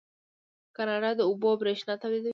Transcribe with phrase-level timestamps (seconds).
[0.75, 2.29] کاناډا د اوبو بریښنا تولیدوي.